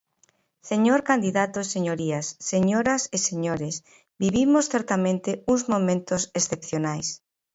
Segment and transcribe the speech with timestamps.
[0.69, 3.75] Señor candidato e señorías, señoras e señores,
[4.23, 7.07] vivimos certamente uns momentos excepcionais.